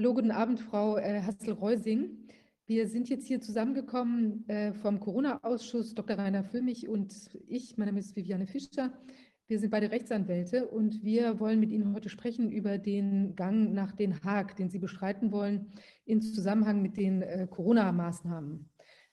Hallo, 0.00 0.14
guten 0.14 0.30
Abend, 0.30 0.60
Frau 0.60 0.96
äh, 0.96 1.20
Hassel-Reusing. 1.20 2.26
Wir 2.64 2.88
sind 2.88 3.10
jetzt 3.10 3.26
hier 3.26 3.42
zusammengekommen 3.42 4.48
äh, 4.48 4.72
vom 4.72 4.98
Corona-Ausschuss, 4.98 5.94
Dr. 5.94 6.16
Rainer 6.16 6.42
Füllmich 6.42 6.88
und 6.88 7.12
ich. 7.46 7.76
Mein 7.76 7.88
Name 7.88 8.00
ist 8.00 8.16
Viviane 8.16 8.46
Fischer. 8.46 8.94
Wir 9.46 9.58
sind 9.58 9.68
beide 9.68 9.90
Rechtsanwälte 9.90 10.68
und 10.68 11.04
wir 11.04 11.38
wollen 11.38 11.60
mit 11.60 11.70
Ihnen 11.70 11.92
heute 11.92 12.08
sprechen 12.08 12.50
über 12.50 12.78
den 12.78 13.36
Gang 13.36 13.74
nach 13.74 13.92
Den 13.92 14.24
Haag, 14.24 14.56
den 14.56 14.70
Sie 14.70 14.78
bestreiten 14.78 15.32
wollen, 15.32 15.70
in 16.06 16.22
Zusammenhang 16.22 16.80
mit 16.80 16.96
den 16.96 17.20
äh, 17.20 17.46
Corona-Maßnahmen. 17.50 18.70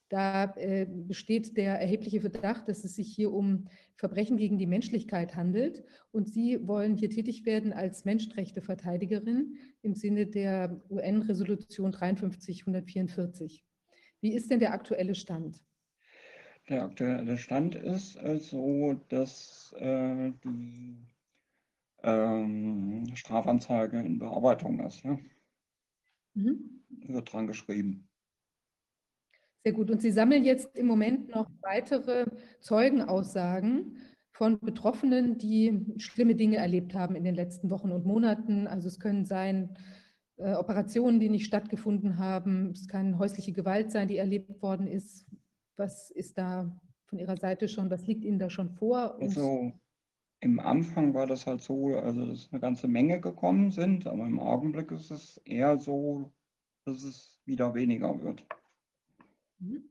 Da 0.09 0.53
äh, 0.55 0.85
besteht 0.89 1.57
der 1.57 1.79
erhebliche 1.79 2.21
Verdacht, 2.21 2.69
dass 2.69 2.85
es 2.85 2.95
sich 2.95 3.13
hier 3.13 3.33
um 3.33 3.67
Verbrechen 3.95 4.37
gegen 4.37 4.57
die 4.57 4.67
Menschlichkeit 4.67 5.35
handelt. 5.35 5.83
Und 6.11 6.29
Sie 6.29 6.65
wollen 6.65 6.95
hier 6.95 7.09
tätig 7.09 7.45
werden 7.45 7.73
als 7.73 8.05
Menschenrechteverteidigerin 8.05 9.57
im 9.81 9.95
Sinne 9.95 10.25
der 10.25 10.81
UN-Resolution 10.89 11.91
5344. 11.91 13.65
Wie 14.21 14.33
ist 14.33 14.49
denn 14.49 14.59
der 14.59 14.73
aktuelle 14.73 15.15
Stand? 15.15 15.59
Der 16.69 16.83
aktuelle 16.83 17.37
Stand 17.37 17.75
ist 17.75 18.17
also, 18.17 18.99
dass 19.09 19.73
äh, 19.77 20.31
die 20.43 20.97
ähm, 22.03 23.05
Strafanzeige 23.15 23.99
in 23.99 24.19
Bearbeitung 24.19 24.79
ist. 24.81 25.03
Ja? 25.03 25.17
Mhm. 26.33 26.83
Wird 26.89 27.31
dran 27.31 27.47
geschrieben. 27.47 28.06
Sehr 29.67 29.73
gut. 29.73 29.91
Und 29.91 30.01
Sie 30.01 30.11
sammeln 30.11 30.45
jetzt 30.45 30.77
im 30.77 30.87
Moment 30.87 31.27
noch 31.27 31.49
weitere 31.59 32.25
Zeugenaussagen 32.61 33.97
von 34.31 34.61
Betroffenen, 34.61 35.37
die 35.37 35.93
schlimme 35.97 36.35
Dinge 36.35 36.55
erlebt 36.55 36.93
haben 36.93 37.17
in 37.17 37.25
den 37.25 37.35
letzten 37.35 37.69
Wochen 37.69 37.91
und 37.91 38.05
Monaten. 38.05 38.65
Also 38.65 38.87
es 38.87 38.97
können 38.97 39.25
sein 39.25 39.75
äh, 40.37 40.53
Operationen, 40.53 41.19
die 41.19 41.27
nicht 41.27 41.45
stattgefunden 41.45 42.17
haben. 42.17 42.71
Es 42.71 42.87
kann 42.87 43.19
häusliche 43.19 43.51
Gewalt 43.51 43.91
sein, 43.91 44.07
die 44.07 44.15
erlebt 44.15 44.61
worden 44.61 44.87
ist. 44.87 45.27
Was 45.75 46.11
ist 46.11 46.37
da 46.37 46.73
von 47.07 47.19
Ihrer 47.19 47.35
Seite 47.35 47.67
schon, 47.67 47.89
was 47.89 48.07
liegt 48.07 48.23
Ihnen 48.23 48.39
da 48.39 48.49
schon 48.49 48.69
vor? 48.69 49.19
also 49.19 49.73
im 50.39 50.61
Anfang 50.61 51.13
war 51.13 51.27
das 51.27 51.45
halt 51.45 51.61
so, 51.61 51.87
also 51.97 52.25
dass 52.25 52.47
eine 52.53 52.61
ganze 52.61 52.87
Menge 52.87 53.19
gekommen 53.19 53.71
sind, 53.71 54.07
aber 54.07 54.25
im 54.27 54.39
Augenblick 54.39 54.91
ist 54.91 55.11
es 55.11 55.41
eher 55.43 55.77
so, 55.77 56.31
dass 56.85 57.03
es 57.03 57.37
wieder 57.43 57.73
weniger 57.73 58.23
wird. 58.23 58.45
Mhm. 59.59 59.83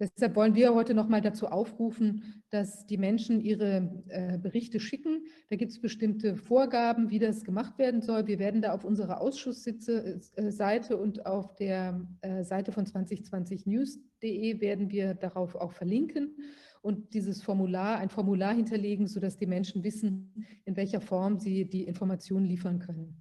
Deshalb 0.00 0.34
wollen 0.34 0.54
wir 0.54 0.74
heute 0.74 0.94
noch 0.94 1.08
mal 1.08 1.20
dazu 1.20 1.48
aufrufen, 1.48 2.42
dass 2.48 2.86
die 2.86 2.96
Menschen 2.96 3.38
ihre 3.38 4.02
äh, 4.08 4.38
Berichte 4.38 4.80
schicken. 4.80 5.26
Da 5.50 5.56
gibt 5.56 5.72
es 5.72 5.80
bestimmte 5.80 6.36
Vorgaben, 6.36 7.10
wie 7.10 7.18
das 7.18 7.44
gemacht 7.44 7.76
werden 7.76 8.00
soll. 8.00 8.26
Wir 8.26 8.38
werden 8.38 8.62
da 8.62 8.72
auf 8.72 8.84
unserer 8.84 9.20
Ausschussseite 9.20 10.24
äh, 10.36 10.94
und 10.94 11.26
auf 11.26 11.54
der 11.56 12.08
äh, 12.22 12.44
Seite 12.44 12.72
von 12.72 12.86
2020news.de 12.86 14.60
werden 14.62 14.90
wir 14.90 15.12
darauf 15.12 15.54
auch 15.54 15.72
verlinken 15.72 16.34
und 16.80 17.12
dieses 17.12 17.42
Formular, 17.42 17.98
ein 17.98 18.08
Formular 18.08 18.54
hinterlegen, 18.54 19.06
sodass 19.06 19.36
die 19.36 19.46
Menschen 19.46 19.84
wissen, 19.84 20.46
in 20.64 20.76
welcher 20.76 21.02
Form 21.02 21.38
sie 21.38 21.68
die 21.68 21.84
Informationen 21.84 22.46
liefern 22.46 22.78
können. 22.78 23.20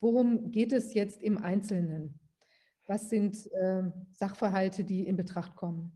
Worum 0.00 0.50
geht 0.50 0.72
es 0.72 0.94
jetzt 0.94 1.22
im 1.22 1.38
Einzelnen? 1.38 2.18
Was 2.88 3.10
sind 3.10 3.52
äh, 3.52 3.82
Sachverhalte, 4.12 4.82
die 4.82 5.06
in 5.06 5.16
Betracht 5.16 5.54
kommen? 5.54 5.92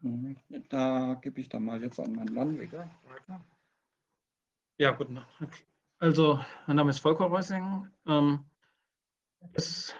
Mhm. 0.00 0.36
Da 0.68 1.14
gebe 1.20 1.40
ich 1.40 1.48
dann 1.48 1.64
mal 1.64 1.82
jetzt 1.82 1.98
an 1.98 2.12
meinen 2.12 2.34
Landweger 2.34 2.88
weiter. 3.04 3.44
Ja, 4.78 4.92
guten 4.92 5.16
Tag. 5.16 5.28
Also, 5.98 6.38
mein 6.66 6.76
Name 6.76 6.90
ist 6.90 7.00
Volker 7.00 7.24
Reusing. 7.24 7.88
Ähm, 8.06 8.44
es 9.54 9.92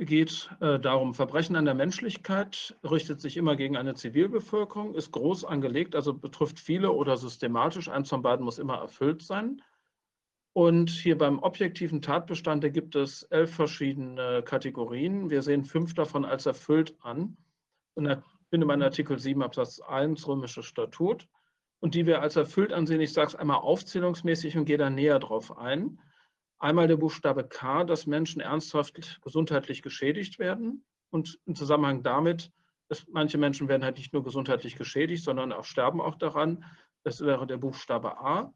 geht 0.00 0.50
äh, 0.60 0.80
darum, 0.80 1.14
Verbrechen 1.14 1.54
an 1.54 1.64
der 1.64 1.74
Menschlichkeit 1.74 2.76
richtet 2.82 3.20
sich 3.20 3.36
immer 3.36 3.54
gegen 3.54 3.76
eine 3.76 3.94
Zivilbevölkerung, 3.94 4.96
ist 4.96 5.12
groß 5.12 5.44
angelegt, 5.44 5.94
also 5.94 6.12
betrifft 6.12 6.58
viele 6.58 6.90
oder 6.90 7.16
systematisch. 7.16 7.88
Eins 7.88 8.08
von 8.08 8.22
beiden 8.22 8.44
muss 8.44 8.58
immer 8.58 8.78
erfüllt 8.78 9.22
sein. 9.22 9.62
Und 10.52 10.90
hier 10.90 11.16
beim 11.16 11.38
objektiven 11.38 12.02
Tatbestand 12.02 12.72
gibt 12.72 12.96
es 12.96 13.22
elf 13.24 13.54
verschiedene 13.54 14.42
Kategorien. 14.42 15.30
Wir 15.30 15.42
sehen 15.42 15.64
fünf 15.64 15.94
davon 15.94 16.24
als 16.24 16.46
erfüllt 16.46 16.96
an. 17.00 17.36
Und 17.94 18.04
da 18.04 18.22
finde 18.48 18.66
man 18.66 18.82
Artikel 18.82 19.18
7 19.18 19.42
Absatz 19.42 19.80
1 19.80 20.26
römisches 20.26 20.66
Statut. 20.66 21.28
Und 21.78 21.94
die 21.94 22.04
wir 22.04 22.20
als 22.20 22.36
erfüllt 22.36 22.72
ansehen, 22.72 23.00
ich 23.00 23.12
sage 23.12 23.28
es 23.28 23.36
einmal 23.36 23.58
aufzählungsmäßig 23.58 24.56
und 24.56 24.64
gehe 24.64 24.76
da 24.76 24.90
näher 24.90 25.18
drauf 25.20 25.56
ein. 25.56 26.00
Einmal 26.58 26.88
der 26.88 26.96
Buchstabe 26.96 27.44
K, 27.44 27.84
dass 27.84 28.06
Menschen 28.06 28.40
ernsthaft 28.40 29.20
gesundheitlich 29.22 29.82
geschädigt 29.82 30.38
werden. 30.38 30.84
Und 31.10 31.38
im 31.46 31.54
Zusammenhang 31.54 32.02
damit, 32.02 32.52
dass 32.88 33.06
manche 33.08 33.38
Menschen 33.38 33.68
werden 33.68 33.84
halt 33.84 33.96
nicht 33.98 34.12
nur 34.12 34.24
gesundheitlich 34.24 34.76
geschädigt, 34.76 35.24
sondern 35.24 35.52
auch 35.52 35.64
sterben 35.64 36.00
auch 36.00 36.16
daran. 36.16 36.64
Das 37.04 37.20
wäre 37.20 37.46
der 37.46 37.56
Buchstabe 37.56 38.18
A. 38.18 38.52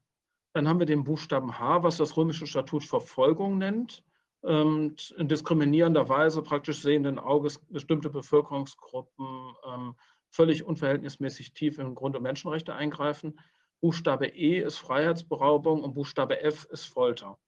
Dann 0.55 0.69
haben 0.69 0.79
wir 0.79 0.87
den 0.87 1.05
Buchstaben 1.05 1.59
H, 1.59 1.83
was 1.83 1.97
das 1.97 2.17
römische 2.17 2.47
Statut 2.47 2.85
Verfolgung 2.85 3.59
nennt. 3.59 4.05
Und 4.41 5.11
in 5.19 5.27
diskriminierender 5.27 6.09
Weise 6.09 6.43
praktisch 6.43 6.81
sehenden 6.81 7.19
Auges 7.19 7.59
bestimmte 7.59 8.11
Bevölkerungsgruppen 8.11 9.55
ähm, 9.67 9.95
völlig 10.31 10.63
unverhältnismäßig 10.63 11.55
tief 11.55 11.79
in 11.79 11.95
Grund- 11.95 12.15
und 12.15 12.23
Menschenrechte 12.23 12.75
eingreifen. 12.75 13.41
Buchstabe 13.81 14.27
E 14.27 14.61
ist 14.61 14.79
Freiheitsberaubung 14.79 15.83
und 15.83 15.95
Buchstabe 15.95 16.41
F 16.41 16.67
ist 16.71 16.85
Folter. 16.85 17.39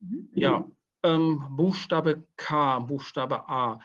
Mhm. 0.00 0.28
Ja, 0.34 0.68
ähm, 1.04 1.44
Buchstabe 1.50 2.24
K, 2.36 2.80
Buchstabe 2.80 3.48
A. 3.48 3.80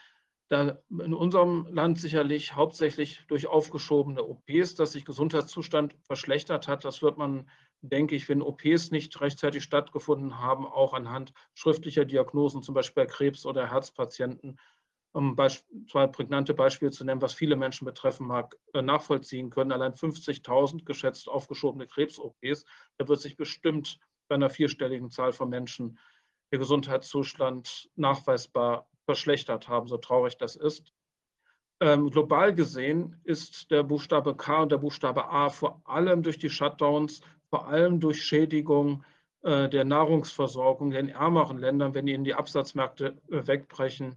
Da 0.49 0.79
in 0.89 1.13
unserem 1.13 1.67
Land 1.71 1.99
sicherlich 1.99 2.55
hauptsächlich 2.55 3.25
durch 3.27 3.47
aufgeschobene 3.47 4.23
OPs, 4.23 4.75
dass 4.75 4.91
sich 4.91 5.05
Gesundheitszustand 5.05 5.95
verschlechtert 6.01 6.67
hat. 6.67 6.83
Das 6.83 7.01
wird 7.01 7.17
man 7.17 7.49
denke 7.83 8.15
ich, 8.15 8.29
wenn 8.29 8.41
OPs 8.41 8.91
nicht 8.91 9.19
rechtzeitig 9.19 9.63
stattgefunden 9.63 10.39
haben, 10.39 10.65
auch 10.65 10.93
anhand 10.93 11.33
schriftlicher 11.53 12.05
Diagnosen, 12.05 12.63
zum 12.63 12.73
Beispiel 12.73 13.03
bei 13.03 13.11
Krebs- 13.11 13.45
oder 13.45 13.69
Herzpatienten, 13.69 14.57
um 15.11 15.37
zwei 15.91 16.07
prägnante 16.07 16.53
Beispiele 16.53 16.91
zu 16.91 17.03
nennen, 17.03 17.21
was 17.21 17.33
viele 17.33 17.55
Menschen 17.55 17.85
betreffen 17.85 18.25
mag, 18.25 18.57
äh, 18.73 18.81
nachvollziehen 18.81 19.49
können. 19.49 19.71
Allein 19.71 19.93
50.000 19.93 20.85
geschätzt 20.85 21.27
aufgeschobene 21.27 21.85
Krebs-OPs, 21.85 22.65
da 22.97 23.07
wird 23.07 23.19
sich 23.19 23.35
bestimmt 23.35 23.99
bei 24.27 24.35
einer 24.35 24.49
vierstelligen 24.49 25.11
Zahl 25.11 25.33
von 25.33 25.49
Menschen 25.49 25.99
der 26.51 26.59
Gesundheitszustand 26.59 27.89
nachweisbar 27.95 28.87
verschlechtert 29.05 29.67
haben, 29.67 29.87
so 29.87 29.97
traurig 29.97 30.37
das 30.37 30.55
ist. 30.55 30.93
Ähm, 31.81 32.09
global 32.09 32.55
gesehen 32.55 33.19
ist 33.23 33.69
der 33.69 33.83
Buchstabe 33.83 34.35
K 34.35 34.61
und 34.63 34.71
der 34.71 34.77
Buchstabe 34.77 35.29
A 35.29 35.49
vor 35.49 35.81
allem 35.83 36.23
durch 36.23 36.37
die 36.37 36.49
Shutdowns 36.49 37.21
vor 37.53 37.67
allem 37.67 37.99
durch 37.99 38.23
Schädigung 38.23 39.05
äh, 39.43 39.69
der 39.69 39.85
Nahrungsversorgung 39.85 40.91
in 40.93 41.09
ärmeren 41.09 41.59
Ländern, 41.59 41.93
wenn 41.93 42.07
ihnen 42.07 42.23
die 42.23 42.33
Absatzmärkte 42.33 43.21
äh, 43.29 43.45
wegbrechen, 43.45 44.15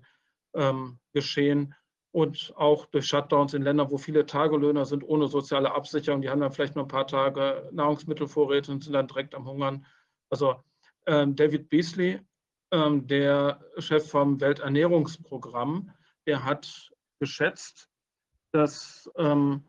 ähm, 0.55 0.99
geschehen 1.13 1.75
und 2.13 2.55
auch 2.57 2.87
durch 2.87 3.05
Shutdowns 3.05 3.53
in 3.53 3.61
Ländern, 3.61 3.91
wo 3.91 3.99
viele 3.99 4.25
Tagelöhner 4.25 4.87
sind 4.87 5.05
ohne 5.05 5.29
soziale 5.29 5.75
Absicherung. 5.75 6.23
Die 6.23 6.31
haben 6.31 6.41
dann 6.41 6.51
vielleicht 6.51 6.77
nur 6.77 6.87
ein 6.87 6.89
paar 6.89 7.07
Tage 7.07 7.69
Nahrungsmittelvorräte 7.73 8.73
und 8.73 8.83
sind 8.83 8.95
dann 8.95 9.07
direkt 9.07 9.35
am 9.35 9.47
Hungern. 9.47 9.85
Also 10.31 10.55
ähm, 11.05 11.37
David 11.37 11.69
Beasley, 11.69 12.19
ähm, 12.71 13.07
der 13.07 13.61
Chef 13.77 14.09
vom 14.09 14.41
Welternährungsprogramm, 14.41 15.91
der 16.27 16.43
hat 16.43 16.91
geschätzt, 17.21 17.91
dass 18.53 19.11
ähm, 19.19 19.63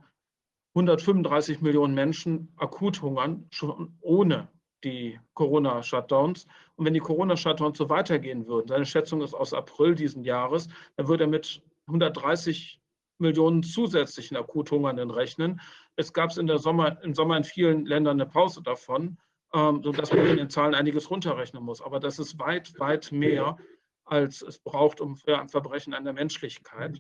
135 0.78 1.62
Millionen 1.62 1.96
Menschen 1.96 2.54
akut 2.58 3.02
hungern, 3.02 3.48
schon 3.50 3.98
ohne 4.00 4.48
die 4.84 5.20
Corona-Shutdowns. 5.34 6.46
Und 6.76 6.86
wenn 6.86 6.94
die 6.94 7.00
Corona-Shutdowns 7.00 7.80
so 7.80 7.90
weitergehen 7.90 8.46
würden, 8.46 8.68
seine 8.68 8.86
Schätzung 8.86 9.22
ist 9.22 9.34
aus 9.34 9.54
April 9.54 9.96
diesen 9.96 10.24
Jahres, 10.24 10.68
dann 10.96 11.08
würde 11.08 11.24
er 11.24 11.30
mit 11.30 11.64
130 11.88 12.80
Millionen 13.18 13.64
zusätzlichen 13.64 14.38
akut 14.38 14.70
Hungernden 14.70 15.10
rechnen. 15.10 15.60
Es 15.96 16.14
gab 16.14 16.32
der 16.36 16.60
Sommer, 16.60 17.02
im 17.02 17.16
Sommer 17.16 17.38
in 17.38 17.44
vielen 17.44 17.88
Ländern 17.88 18.22
eine 18.22 18.30
Pause 18.30 18.62
davon, 18.62 19.18
ähm, 19.56 19.82
sodass 19.84 20.14
man 20.14 20.28
in 20.28 20.38
den 20.38 20.50
Zahlen 20.52 20.76
einiges 20.76 21.10
runterrechnen 21.10 21.64
muss. 21.64 21.82
Aber 21.82 22.00
das 22.00 22.20
ist 22.20 22.38
weit, 22.38 22.80
weit 22.80 23.12
mehr, 23.12 23.58
als 24.06 24.44
es 24.44 24.60
braucht, 24.60 25.02
um 25.02 25.16
für 25.16 25.40
ein 25.40 25.50
Verbrechen 25.50 25.96
an 25.96 26.04
der 26.04 26.14
Menschlichkeit. 26.14 27.00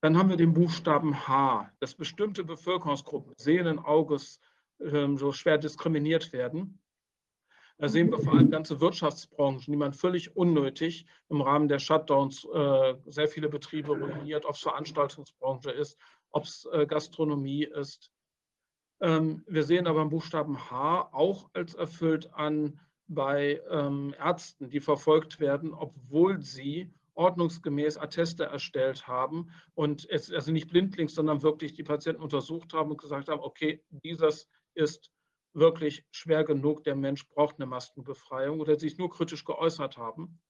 Dann 0.00 0.16
haben 0.16 0.30
wir 0.30 0.36
den 0.36 0.54
Buchstaben 0.54 1.28
H, 1.28 1.70
dass 1.78 1.94
bestimmte 1.94 2.42
Bevölkerungsgruppen 2.44 3.34
sehenden 3.36 3.78
Auges 3.78 4.40
äh, 4.78 5.08
so 5.16 5.32
schwer 5.32 5.58
diskriminiert 5.58 6.32
werden. 6.32 6.80
Da 7.76 7.88
sehen 7.88 8.10
wir 8.10 8.18
vor 8.18 8.34
allem 8.34 8.50
ganze 8.50 8.80
Wirtschaftsbranchen, 8.80 9.72
die 9.72 9.76
man 9.78 9.94
völlig 9.94 10.36
unnötig 10.36 11.06
im 11.30 11.40
Rahmen 11.40 11.66
der 11.66 11.78
Shutdowns 11.78 12.44
äh, 12.44 12.94
sehr 13.06 13.28
viele 13.28 13.48
Betriebe 13.48 13.92
ruiniert, 13.92 14.44
ob 14.44 14.54
es 14.54 14.60
Veranstaltungsbranche 14.60 15.70
ist, 15.70 15.98
ob 16.30 16.44
es 16.44 16.68
äh, 16.72 16.86
Gastronomie 16.86 17.64
ist. 17.64 18.10
Ähm, 19.00 19.44
wir 19.46 19.64
sehen 19.64 19.86
aber 19.86 20.02
im 20.02 20.10
Buchstaben 20.10 20.70
H 20.70 21.08
auch 21.12 21.48
als 21.54 21.74
erfüllt 21.74 22.32
an 22.34 22.78
bei 23.08 23.60
ähm, 23.70 24.14
Ärzten, 24.18 24.68
die 24.68 24.80
verfolgt 24.80 25.40
werden, 25.40 25.72
obwohl 25.72 26.42
sie 26.42 26.92
ordnungsgemäß 27.14 27.98
Atteste 27.98 28.44
erstellt 28.44 29.06
haben 29.06 29.50
und 29.74 30.08
es 30.10 30.30
also 30.32 30.52
nicht 30.52 30.68
blindlings, 30.68 31.14
sondern 31.14 31.42
wirklich 31.42 31.74
die 31.74 31.82
Patienten 31.82 32.22
untersucht 32.22 32.72
haben 32.72 32.90
und 32.90 33.00
gesagt 33.00 33.28
haben, 33.28 33.40
okay, 33.40 33.82
dieses 33.90 34.48
ist 34.74 35.10
wirklich 35.52 36.04
schwer 36.10 36.44
genug, 36.44 36.84
der 36.84 36.96
Mensch 36.96 37.28
braucht 37.28 37.56
eine 37.56 37.66
Maskenbefreiung 37.66 38.60
oder 38.60 38.78
sich 38.78 38.98
nur 38.98 39.10
kritisch 39.10 39.44
geäußert 39.44 39.96
haben 39.96 40.40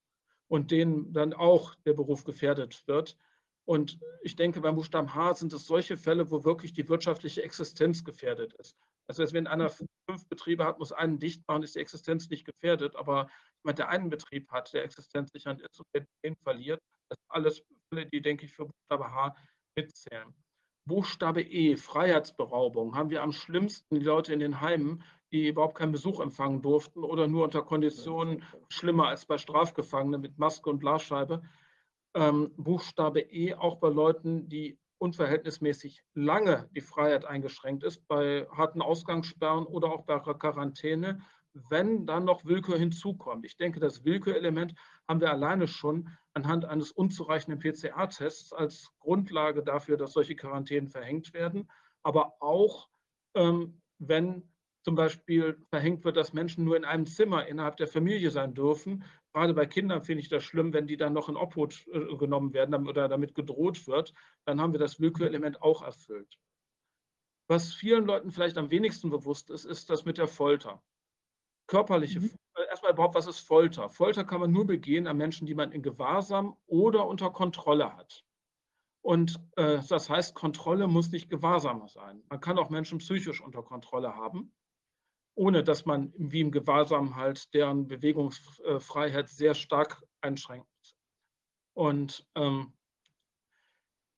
und 0.48 0.70
denen 0.70 1.12
dann 1.12 1.32
auch 1.32 1.74
der 1.86 1.94
Beruf 1.94 2.24
gefährdet 2.24 2.86
wird. 2.86 3.16
Und 3.64 4.00
ich 4.22 4.36
denke, 4.36 4.60
beim 4.60 4.74
Buchstaben 4.74 5.14
H 5.14 5.34
sind 5.34 5.52
es 5.52 5.66
solche 5.66 5.96
Fälle, 5.96 6.30
wo 6.30 6.44
wirklich 6.44 6.72
die 6.72 6.88
wirtschaftliche 6.88 7.42
Existenz 7.42 8.04
gefährdet 8.04 8.52
ist. 8.54 8.76
Also 9.06 9.24
wenn 9.32 9.46
einer 9.46 9.70
fünf 9.70 10.28
Betriebe 10.28 10.64
hat, 10.64 10.78
muss 10.78 10.92
einen 10.92 11.18
dicht 11.18 11.46
machen, 11.46 11.62
ist 11.62 11.76
die 11.76 11.80
Existenz 11.80 12.28
nicht 12.30 12.44
gefährdet. 12.44 12.96
Aber 12.96 13.28
jemand, 13.62 13.78
der 13.78 13.88
einen 13.88 14.10
Betrieb 14.10 14.50
hat, 14.50 14.72
der 14.72 14.84
existenzsichernd 14.84 15.60
ist 15.60 15.78
und 15.78 16.06
den 16.24 16.36
verliert, 16.42 16.80
das 17.08 17.18
sind 17.18 17.30
alles 17.30 17.62
Fälle, 17.88 18.06
die, 18.06 18.22
denke 18.22 18.46
ich, 18.46 18.52
für 18.52 18.66
Buchstabe 18.66 19.12
H 19.12 19.34
mitzählen. 19.76 20.34
Buchstabe 20.86 21.42
E, 21.42 21.76
Freiheitsberaubung, 21.76 22.94
haben 22.96 23.10
wir 23.10 23.22
am 23.22 23.32
schlimmsten 23.32 23.98
die 23.98 24.04
Leute 24.04 24.32
in 24.32 24.40
den 24.40 24.60
Heimen, 24.60 25.04
die 25.32 25.48
überhaupt 25.48 25.76
keinen 25.76 25.92
Besuch 25.92 26.20
empfangen 26.20 26.62
durften 26.62 27.04
oder 27.04 27.28
nur 27.28 27.44
unter 27.44 27.62
Konditionen 27.62 28.44
schlimmer 28.68 29.08
als 29.08 29.26
bei 29.26 29.38
Strafgefangenen 29.38 30.20
mit 30.20 30.38
Maske 30.38 30.68
und 30.70 30.80
Glasscheibe. 30.80 31.42
Ähm, 32.14 32.52
Buchstabe 32.56 33.20
E 33.20 33.54
auch 33.54 33.76
bei 33.76 33.88
Leuten, 33.88 34.48
die 34.48 34.78
unverhältnismäßig 34.98 36.02
lange 36.14 36.68
die 36.74 36.80
Freiheit 36.80 37.24
eingeschränkt 37.24 37.84
ist, 37.84 38.06
bei 38.08 38.46
harten 38.50 38.82
Ausgangssperren 38.82 39.66
oder 39.66 39.88
auch 39.92 40.04
bei 40.04 40.18
Quarantäne, 40.18 41.20
wenn 41.52 42.06
dann 42.06 42.24
noch 42.24 42.44
Willkür 42.44 42.78
hinzukommt. 42.78 43.44
Ich 43.44 43.56
denke, 43.56 43.80
das 43.80 44.04
Willkürelement 44.04 44.74
haben 45.08 45.20
wir 45.20 45.30
alleine 45.30 45.66
schon 45.66 46.08
anhand 46.34 46.64
eines 46.64 46.92
unzureichenden 46.92 47.60
PCR-Tests 47.60 48.52
als 48.52 48.90
Grundlage 49.00 49.62
dafür, 49.62 49.96
dass 49.96 50.12
solche 50.12 50.36
Quarantänen 50.36 50.88
verhängt 50.88 51.34
werden, 51.34 51.68
aber 52.02 52.34
auch 52.40 52.88
ähm, 53.34 53.80
wenn 53.98 54.48
zum 54.82 54.94
Beispiel 54.94 55.58
verhängt 55.68 56.04
wird, 56.04 56.16
dass 56.16 56.32
Menschen 56.32 56.64
nur 56.64 56.76
in 56.76 56.84
einem 56.84 57.06
Zimmer 57.06 57.46
innerhalb 57.46 57.76
der 57.76 57.88
Familie 57.88 58.30
sein 58.30 58.54
dürfen. 58.54 59.04
Gerade 59.32 59.52
bei 59.52 59.66
Kindern 59.66 60.02
finde 60.02 60.22
ich 60.22 60.28
das 60.28 60.42
schlimm, 60.42 60.72
wenn 60.72 60.86
die 60.86 60.96
dann 60.96 61.12
noch 61.12 61.28
in 61.28 61.36
Obhut 61.36 61.86
äh, 61.88 62.16
genommen 62.16 62.54
werden 62.54 62.88
oder 62.88 63.08
damit 63.08 63.34
gedroht 63.34 63.86
wird. 63.86 64.14
Dann 64.46 64.60
haben 64.60 64.72
wir 64.72 64.80
das 64.80 64.98
Willkürelement 64.98 65.60
auch 65.62 65.82
erfüllt. 65.82 66.38
Was 67.46 67.74
vielen 67.74 68.06
Leuten 68.06 68.30
vielleicht 68.30 68.56
am 68.56 68.70
wenigsten 68.70 69.10
bewusst 69.10 69.50
ist, 69.50 69.64
ist 69.64 69.90
das 69.90 70.04
mit 70.04 70.18
der 70.18 70.28
Folter. 70.28 70.82
Körperliche, 71.70 72.20
mhm. 72.20 72.30
Erstmal 72.68 72.92
überhaupt, 72.92 73.14
was 73.14 73.26
ist 73.26 73.40
Folter? 73.40 73.88
Folter 73.88 74.24
kann 74.24 74.40
man 74.40 74.52
nur 74.52 74.66
begehen 74.66 75.06
an 75.06 75.16
Menschen, 75.16 75.46
die 75.46 75.54
man 75.54 75.72
in 75.72 75.82
Gewahrsam 75.82 76.56
oder 76.66 77.06
unter 77.06 77.30
Kontrolle 77.30 77.96
hat. 77.96 78.22
Und 79.02 79.40
äh, 79.56 79.78
das 79.88 80.10
heißt, 80.10 80.34
Kontrolle 80.34 80.86
muss 80.86 81.10
nicht 81.10 81.30
Gewahrsam 81.30 81.88
sein. 81.88 82.22
Man 82.28 82.40
kann 82.40 82.58
auch 82.58 82.68
Menschen 82.68 82.98
psychisch 82.98 83.40
unter 83.40 83.62
Kontrolle 83.62 84.14
haben 84.14 84.52
ohne 85.40 85.64
dass 85.64 85.86
man 85.86 86.12
wie 86.18 86.40
im 86.40 86.50
Gewahrsam 86.50 87.16
halt 87.16 87.52
deren 87.54 87.88
Bewegungsfreiheit 87.88 89.30
sehr 89.30 89.54
stark 89.54 90.02
einschränkt. 90.20 90.68
Und 91.72 92.26
ähm, 92.34 92.74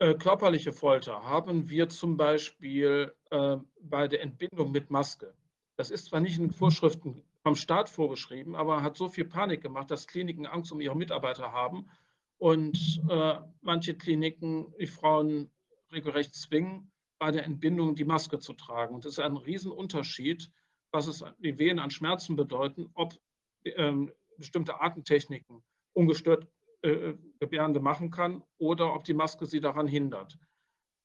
äh, 0.01 0.15
körperliche 0.15 0.73
Folter 0.73 1.23
haben 1.23 1.69
wir 1.69 1.89
zum 1.89 2.17
Beispiel 2.17 3.15
äh, 3.31 3.57
bei 3.81 4.09
der 4.09 4.23
Entbindung 4.23 4.73
mit 4.73 4.91
Maske. 4.91 5.33
Das 5.77 5.93
ist 5.93 6.07
zwar 6.07 6.19
nicht 6.19 6.39
in 6.39 6.51
Vorschriften 6.51 7.23
vom 7.43 7.57
Staat 7.57 7.89
vorgeschrieben, 7.89 8.55
aber 8.55 8.83
hat 8.83 8.97
so 8.97 9.09
viel 9.09 9.25
Panik 9.25 9.63
gemacht, 9.63 9.91
dass 9.91 10.07
Kliniken 10.07 10.47
Angst 10.47 10.73
um 10.73 10.81
ihre 10.81 10.97
Mitarbeiter 10.97 11.53
haben 11.53 11.89
und 12.39 13.03
äh, 13.09 13.39
manche 13.61 13.95
Kliniken 13.95 14.73
die 14.79 14.87
Frauen 14.87 15.51
regelrecht 15.93 16.35
zwingen, 16.35 16.91
bei 17.19 17.31
der 17.31 17.45
Entbindung 17.45 17.95
die 17.95 18.05
Maske 18.05 18.41
zu 18.41 18.53
tragen. 18.53 18.95
Und 18.95 19.05
das 19.05 19.13
ist 19.13 19.19
ein 19.21 19.37
Riesenunterschied, 19.37 20.51
was 20.91 21.07
es 21.07 21.25
die 21.39 21.57
Wehen 21.59 21.79
an 21.79 21.91
Schmerzen 21.91 22.35
bedeuten, 22.35 22.91
ob 22.95 23.15
ähm, 23.65 24.11
bestimmte 24.39 24.81
Atemtechniken 24.81 25.63
ungestört 25.93 26.49
äh, 26.83 27.15
Gebärende 27.39 27.81
machen 27.81 28.11
kann 28.11 28.43
oder 28.59 28.93
ob 28.95 29.05
die 29.05 29.15
Maske 29.15 29.47
sie 29.47 29.61
daran 29.61 29.87
hindert. 29.87 30.37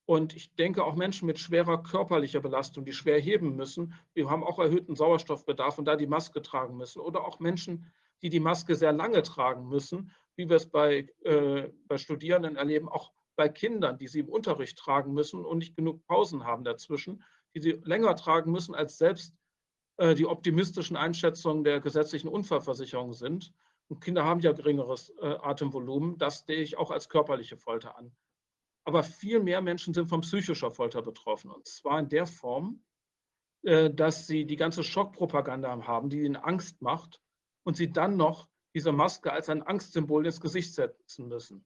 Und 0.08 0.38
ich 0.38 0.56
denke, 0.56 0.86
auch 0.86 0.96
Menschen 0.96 1.26
mit 1.26 1.38
schwerer 1.38 1.84
körperlicher 1.84 2.40
Belastung, 2.40 2.86
die 2.86 2.94
schwer 2.94 3.20
heben 3.20 3.58
müssen, 3.58 3.94
die 4.16 4.26
haben 4.26 4.42
auch 4.42 4.58
erhöhten 4.58 4.96
Sauerstoffbedarf 4.96 5.78
und 5.78 5.84
da 5.84 5.98
die 5.98 6.08
Maske 6.08 6.42
tragen 6.42 6.78
müssen. 6.78 7.02
Oder 7.02 7.26
auch 7.26 7.42
Menschen, 7.42 7.92
die 8.22 8.30
die 8.30 8.40
Maske 8.40 8.76
sehr 8.76 8.94
lange 8.94 9.22
tragen 9.22 9.68
müssen, 9.68 10.14
wie 10.38 10.48
wir 10.48 10.56
es 10.56 10.70
bei, 10.70 11.10
äh, 11.26 11.70
bei 11.88 11.98
Studierenden 11.98 12.56
erleben, 12.56 12.88
auch 12.88 13.12
bei 13.36 13.50
Kindern, 13.50 13.98
die 13.98 14.08
sie 14.08 14.22
im 14.22 14.30
Unterricht 14.30 14.78
tragen 14.78 15.14
müssen 15.14 15.44
und 15.44 15.58
nicht 15.58 15.76
genug 15.76 16.06
Pausen 16.08 16.46
haben 16.46 16.64
dazwischen, 16.64 17.22
die 17.54 17.60
sie 17.60 17.82
länger 17.84 18.16
tragen 18.16 18.50
müssen, 18.50 18.76
als 18.76 18.98
selbst 18.98 19.36
äh, 19.98 20.16
die 20.16 20.26
optimistischen 20.26 20.96
Einschätzungen 20.96 21.66
der 21.66 21.82
gesetzlichen 21.82 22.30
Unfallversicherung 22.30 23.12
sind. 23.12 23.54
Und 23.90 24.00
Kinder 24.00 24.24
haben 24.24 24.40
ja 24.40 24.54
geringeres 24.54 25.10
äh, 25.22 25.36
Atemvolumen. 25.42 26.18
Das 26.18 26.46
sehe 26.46 26.62
ich 26.62 26.78
auch 26.78 26.92
als 26.92 27.10
körperliche 27.10 27.58
Folter 27.58 27.98
an. 27.98 28.16
Aber 28.88 29.04
viel 29.04 29.42
mehr 29.42 29.60
Menschen 29.60 29.94
sind 29.94 30.08
von 30.08 30.22
psychischer 30.22 30.72
Folter 30.72 31.02
betroffen. 31.02 31.52
Und 31.52 31.68
zwar 31.68 32.00
in 32.00 32.08
der 32.08 32.26
Form, 32.26 32.86
äh, 33.64 33.94
dass 33.94 34.28
sie 34.28 34.46
die 34.46 34.56
ganze 34.56 34.82
Schockpropaganda 34.82 35.86
haben, 35.86 36.10
die 36.10 36.22
ihnen 36.22 36.38
Angst 36.38 36.82
macht 36.82 37.22
und 37.66 37.76
sie 37.76 37.92
dann 37.92 38.16
noch 38.16 38.48
diese 38.74 38.94
Maske 38.94 39.34
als 39.34 39.50
ein 39.50 39.62
Angstsymbol 39.62 40.26
ins 40.26 40.40
Gesicht 40.40 40.74
setzen 40.74 41.28
müssen. 41.28 41.66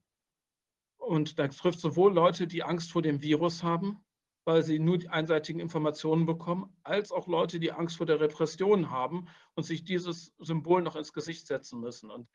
Und 0.96 1.38
das 1.38 1.56
trifft 1.58 1.78
sowohl 1.78 2.12
Leute, 2.12 2.48
die 2.48 2.64
Angst 2.64 2.90
vor 2.90 3.02
dem 3.02 3.22
Virus 3.22 3.62
haben, 3.62 4.04
weil 4.44 4.64
sie 4.64 4.80
nur 4.80 4.98
die 4.98 5.08
einseitigen 5.08 5.60
Informationen 5.60 6.26
bekommen, 6.26 6.76
als 6.82 7.12
auch 7.12 7.28
Leute, 7.28 7.60
die 7.60 7.70
Angst 7.70 7.98
vor 7.98 8.06
der 8.06 8.18
Repression 8.18 8.90
haben 8.90 9.28
und 9.54 9.62
sich 9.62 9.84
dieses 9.84 10.34
Symbol 10.40 10.82
noch 10.82 10.96
ins 10.96 11.12
Gesicht 11.12 11.46
setzen 11.46 11.78
müssen. 11.78 12.10
Und 12.10 12.28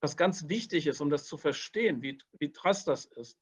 was 0.00 0.16
ganz 0.16 0.48
wichtig 0.48 0.86
ist, 0.86 1.02
um 1.02 1.10
das 1.10 1.26
zu 1.26 1.36
verstehen, 1.36 2.00
wie, 2.00 2.16
wie 2.38 2.50
krass 2.50 2.86
das 2.86 3.04
ist, 3.04 3.38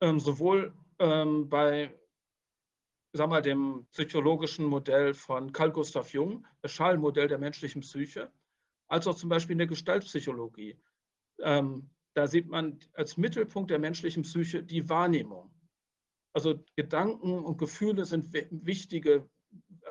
ähm, 0.00 0.20
sowohl 0.20 0.74
ähm, 0.98 1.48
bei 1.48 1.94
sag 3.14 3.28
mal, 3.28 3.42
dem 3.42 3.86
psychologischen 3.92 4.66
Modell 4.66 5.14
von 5.14 5.52
Carl 5.52 5.70
Gustav 5.70 6.12
Jung, 6.12 6.44
das 6.62 6.72
Schallmodell 6.72 7.28
der 7.28 7.38
menschlichen 7.38 7.80
Psyche, 7.80 8.30
als 8.88 9.06
auch 9.06 9.14
zum 9.14 9.28
Beispiel 9.28 9.52
in 9.52 9.58
der 9.58 9.68
Gestaltpsychologie. 9.68 10.76
Ähm, 11.40 11.90
da 12.14 12.26
sieht 12.26 12.48
man 12.48 12.80
als 12.94 13.16
Mittelpunkt 13.16 13.70
der 13.70 13.78
menschlichen 13.78 14.24
Psyche 14.24 14.64
die 14.64 14.88
Wahrnehmung. 14.88 15.50
Also 16.32 16.64
Gedanken 16.74 17.38
und 17.38 17.56
Gefühle 17.56 18.04
sind 18.04 18.32
wichtige, 18.32 19.28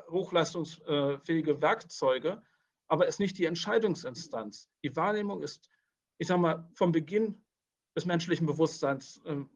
hochleistungsfähige 0.10 1.62
Werkzeuge, 1.62 2.44
aber 2.90 3.08
ist 3.08 3.22
nicht 3.22 3.38
die 3.38 3.46
Entscheidungsinstanz. 3.46 4.70
Die 4.84 4.94
Wahrnehmung 4.98 5.42
ist, 5.42 5.70
ich 6.18 6.28
sage 6.28 6.42
mal, 6.42 6.70
vom 6.74 6.92
Beginn 6.92 7.42
des 7.96 8.06
menschlichen 8.06 8.48
Bewusstseins 8.48 9.22
ähm, 9.26 9.50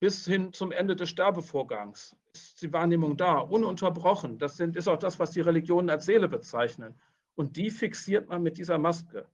bis 0.00 0.24
hin 0.24 0.52
zum 0.52 0.72
Ende 0.72 0.94
des 0.94 1.10
Sterbevorgangs 1.10 2.16
ist 2.32 2.62
die 2.62 2.72
Wahrnehmung 2.72 3.16
da, 3.16 3.38
ununterbrochen. 3.38 4.38
Das 4.38 4.56
sind, 4.56 4.76
ist 4.76 4.88
auch 4.88 4.98
das, 4.98 5.18
was 5.18 5.32
die 5.32 5.40
Religionen 5.40 5.90
als 5.90 6.06
Seele 6.06 6.28
bezeichnen. 6.28 7.00
Und 7.34 7.56
die 7.56 7.70
fixiert 7.70 8.28
man 8.28 8.42
mit 8.42 8.58
dieser 8.58 8.78
Maske. 8.78 9.26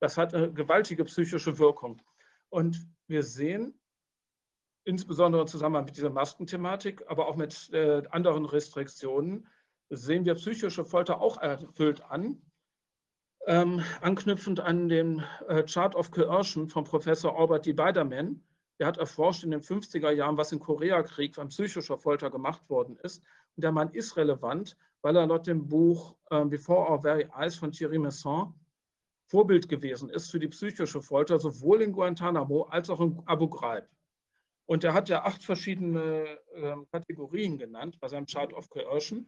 Das 0.00 0.16
hat 0.16 0.34
eine 0.34 0.52
gewaltige 0.52 1.04
psychische 1.04 1.58
Wirkung. 1.58 2.02
Und 2.48 2.86
wir 3.06 3.22
sehen, 3.22 3.78
insbesondere 4.84 5.42
im 5.42 5.48
Zusammenhang 5.48 5.84
mit 5.84 5.96
dieser 5.96 6.10
Maskenthematik, 6.10 7.04
aber 7.06 7.28
auch 7.28 7.36
mit 7.36 7.70
äh, 7.72 8.02
anderen 8.10 8.44
Restriktionen, 8.44 9.46
sehen 9.90 10.24
wir 10.24 10.34
psychische 10.34 10.84
Folter 10.84 11.20
auch 11.20 11.40
erfüllt 11.40 12.02
an. 12.02 12.42
Ähm, 13.46 13.84
anknüpfend 14.00 14.60
an 14.60 14.88
den 14.88 15.24
äh, 15.48 15.64
Chart 15.64 15.94
of 15.94 16.10
Coercion 16.10 16.68
von 16.68 16.84
Professor 16.84 17.38
Albert 17.38 17.66
D. 17.66 17.72
Biderman, 17.72 18.42
der 18.78 18.86
hat 18.86 18.98
erforscht 18.98 19.44
in 19.44 19.50
den 19.50 19.60
50er 19.60 20.10
Jahren, 20.10 20.36
was 20.36 20.52
im 20.52 20.60
Koreakrieg 20.60 21.38
an 21.38 21.48
psychischer 21.48 21.98
Folter 21.98 22.30
gemacht 22.30 22.68
worden 22.68 22.96
ist. 23.02 23.22
Und 23.56 23.64
der 23.64 23.72
Mann 23.72 23.90
ist 23.90 24.16
relevant, 24.16 24.76
weil 25.02 25.16
er 25.16 25.26
laut 25.26 25.46
dem 25.46 25.68
Buch 25.68 26.16
äh, 26.30 26.44
Before 26.44 26.90
Our 26.90 27.02
Very 27.02 27.28
Eyes 27.36 27.56
von 27.56 27.72
Thierry 27.72 27.98
Messon 27.98 28.54
Vorbild 29.32 29.66
gewesen 29.66 30.10
ist 30.10 30.30
für 30.30 30.38
die 30.38 30.48
psychische 30.48 31.00
Folter, 31.00 31.38
sowohl 31.38 31.80
in 31.80 31.92
Guantanamo 31.92 32.64
als 32.64 32.90
auch 32.90 33.00
in 33.00 33.22
Abu 33.24 33.48
Ghraib. 33.48 33.88
Und 34.66 34.84
er 34.84 34.92
hat 34.92 35.08
ja 35.08 35.24
acht 35.24 35.42
verschiedene 35.42 36.38
äh, 36.54 36.76
Kategorien 36.90 37.56
genannt 37.56 37.98
bei 37.98 38.08
seinem 38.08 38.26
Chart 38.26 38.52
of 38.52 38.68
Coercion. 38.68 39.26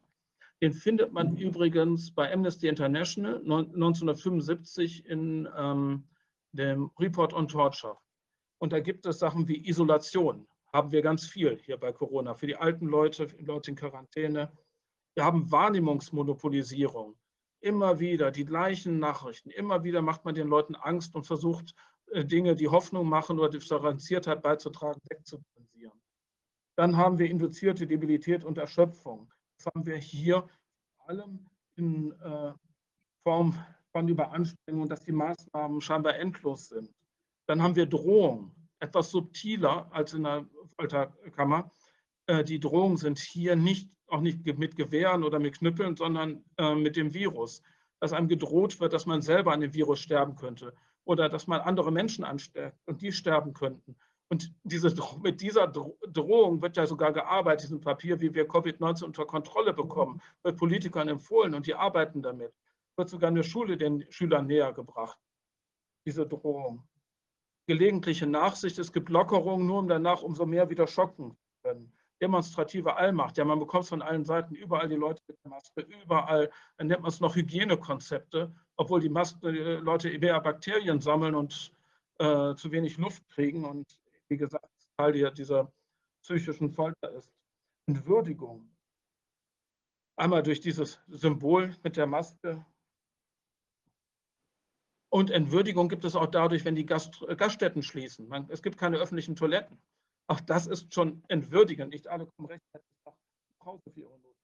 Den 0.60 0.74
findet 0.74 1.12
man 1.12 1.36
übrigens 1.38 2.12
bei 2.14 2.30
Amnesty 2.30 2.68
International 2.68 3.36
1975 3.36 5.06
in 5.06 5.48
ähm, 5.56 6.06
dem 6.52 6.90
Report 6.98 7.32
on 7.32 7.48
Torture. 7.48 7.96
Und 8.64 8.72
da 8.72 8.80
gibt 8.80 9.04
es 9.04 9.18
Sachen 9.18 9.46
wie 9.46 9.68
Isolation, 9.68 10.48
haben 10.72 10.90
wir 10.90 11.02
ganz 11.02 11.26
viel 11.26 11.58
hier 11.58 11.76
bei 11.76 11.92
Corona, 11.92 12.34
für 12.34 12.46
die 12.46 12.56
alten 12.56 12.86
Leute, 12.86 13.28
Leute 13.40 13.72
in 13.72 13.76
Quarantäne. 13.76 14.50
Wir 15.14 15.22
haben 15.22 15.52
Wahrnehmungsmonopolisierung. 15.52 17.14
immer 17.60 17.98
wieder 18.00 18.30
die 18.30 18.46
gleichen 18.46 18.98
Nachrichten. 18.98 19.50
Immer 19.50 19.84
wieder 19.84 20.00
macht 20.00 20.24
man 20.24 20.34
den 20.34 20.48
Leuten 20.48 20.76
Angst 20.76 21.14
und 21.14 21.26
versucht, 21.26 21.74
äh, 22.06 22.24
Dinge, 22.24 22.56
die 22.56 22.68
Hoffnung 22.68 23.06
machen 23.06 23.38
oder 23.38 23.50
Differenziertheit 23.50 24.40
beizutragen, 24.40 24.98
wegzuzensieren. 25.10 26.00
Dann 26.74 26.96
haben 26.96 27.18
wir 27.18 27.28
induzierte 27.28 27.86
Debilität 27.86 28.44
und 28.44 28.56
Erschöpfung. 28.56 29.30
Das 29.58 29.66
haben 29.66 29.84
wir 29.84 29.98
hier 29.98 30.48
vor 30.96 31.10
allem 31.10 31.50
in 31.76 32.12
äh, 32.12 32.54
Form 33.24 33.62
von 33.92 34.08
Überanstrengung, 34.08 34.88
dass 34.88 35.02
die 35.02 35.12
Maßnahmen 35.12 35.82
scheinbar 35.82 36.16
endlos 36.16 36.70
sind. 36.70 36.90
Dann 37.46 37.62
haben 37.62 37.76
wir 37.76 37.86
Drohung, 37.86 38.54
etwas 38.80 39.10
subtiler 39.10 39.88
als 39.90 40.14
in 40.14 40.24
der 40.24 40.46
Folterkammer. 40.76 41.70
Äh, 42.26 42.44
die 42.44 42.60
Drohungen 42.60 42.96
sind 42.96 43.18
hier 43.18 43.56
nicht, 43.56 43.90
auch 44.06 44.20
nicht 44.20 44.44
mit 44.58 44.76
Gewehren 44.76 45.24
oder 45.24 45.38
mit 45.38 45.58
Knüppeln, 45.58 45.96
sondern 45.96 46.44
äh, 46.58 46.74
mit 46.74 46.96
dem 46.96 47.14
Virus. 47.14 47.62
Dass 48.00 48.12
einem 48.12 48.28
gedroht 48.28 48.80
wird, 48.80 48.92
dass 48.92 49.06
man 49.06 49.22
selber 49.22 49.52
an 49.52 49.60
dem 49.60 49.72
Virus 49.72 50.00
sterben 50.00 50.36
könnte 50.36 50.74
oder 51.04 51.28
dass 51.28 51.46
man 51.46 51.60
andere 51.60 51.92
Menschen 51.92 52.24
ansteckt 52.24 52.78
und 52.86 53.02
die 53.02 53.12
sterben 53.12 53.52
könnten. 53.52 53.96
Und 54.28 54.52
diese, 54.64 54.94
mit 55.22 55.40
dieser 55.42 55.68
Drohung 55.68 56.62
wird 56.62 56.76
ja 56.76 56.86
sogar 56.86 57.12
gearbeitet, 57.12 57.64
diesem 57.64 57.80
Papier, 57.80 58.20
wie 58.20 58.34
wir 58.34 58.48
Covid-19 58.48 59.04
unter 59.04 59.26
Kontrolle 59.26 59.72
bekommen, 59.72 60.20
wird 60.42 60.56
Politikern 60.56 61.08
empfohlen 61.08 61.54
und 61.54 61.66
die 61.66 61.74
arbeiten 61.74 62.22
damit. 62.22 62.52
Wird 62.96 63.10
sogar 63.10 63.28
eine 63.28 63.44
Schule 63.44 63.76
den 63.76 64.04
Schülern 64.10 64.46
näher 64.46 64.72
gebracht, 64.72 65.18
diese 66.06 66.26
Drohung. 66.26 66.82
Gelegentliche 67.66 68.26
Nachsicht, 68.26 68.78
es 68.78 68.92
gibt 68.92 69.08
Lockerungen, 69.08 69.66
nur 69.66 69.78
um 69.78 69.88
danach 69.88 70.22
umso 70.22 70.44
mehr 70.44 70.68
wieder 70.68 70.86
schocken 70.86 71.30
zu 71.30 71.62
können. 71.62 71.92
Demonstrative 72.20 72.96
Allmacht, 72.96 73.36
ja, 73.38 73.44
man 73.44 73.58
bekommt 73.58 73.84
es 73.84 73.88
von 73.88 74.02
allen 74.02 74.24
Seiten, 74.24 74.54
überall 74.54 74.88
die 74.88 74.94
Leute 74.94 75.20
mit 75.26 75.36
der 75.44 75.50
Maske, 75.50 75.80
überall, 76.02 76.50
dann 76.76 76.86
nennt 76.86 77.02
man 77.02 77.10
es 77.10 77.20
noch 77.20 77.34
Hygienekonzepte, 77.34 78.54
obwohl 78.76 79.00
die 79.00 79.08
Maske, 79.08 79.48
äh, 79.48 79.76
Leute 79.76 80.16
mehr 80.18 80.40
Bakterien 80.40 81.00
sammeln 81.00 81.34
und 81.34 81.72
äh, 82.18 82.54
zu 82.54 82.70
wenig 82.70 82.96
Luft 82.98 83.26
kriegen 83.28 83.64
und 83.64 83.98
wie 84.28 84.36
gesagt, 84.36 84.68
Teil 84.96 85.12
dieser 85.32 85.72
psychischen 86.22 86.70
Folter 86.70 87.10
ist. 87.12 87.32
Entwürdigung. 87.86 88.70
Einmal 90.16 90.42
durch 90.42 90.60
dieses 90.60 91.00
Symbol 91.08 91.74
mit 91.82 91.96
der 91.96 92.06
Maske. 92.06 92.64
Und 95.14 95.30
Entwürdigung 95.30 95.88
gibt 95.88 96.04
es 96.04 96.16
auch 96.16 96.26
dadurch, 96.26 96.64
wenn 96.64 96.74
die 96.74 96.86
Gast, 96.86 97.22
äh, 97.28 97.36
Gaststätten 97.36 97.84
schließen. 97.84 98.26
Man, 98.26 98.50
es 98.50 98.64
gibt 98.64 98.76
keine 98.76 98.96
öffentlichen 98.96 99.36
Toiletten. 99.36 99.80
Auch 100.26 100.40
das 100.40 100.66
ist 100.66 100.92
schon 100.92 101.22
entwürdigend. 101.28 101.92
Nicht 101.92 102.08
alle 102.08 102.26
kommen 102.26 102.48
rechtzeitig 102.48 102.88
nach 103.06 103.14
Hause 103.64 103.92
für 103.92 104.00
ihre 104.00 104.18
Not. 104.18 104.34